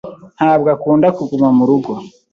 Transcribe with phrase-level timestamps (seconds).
[0.37, 1.91] ntabwo akunda kuguma murugo.